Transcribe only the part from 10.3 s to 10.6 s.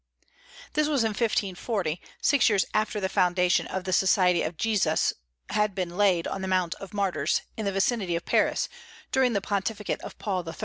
III.